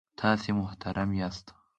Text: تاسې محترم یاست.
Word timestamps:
تاسې 0.19 0.49
محترم 0.59 1.09
یاست. 1.19 1.45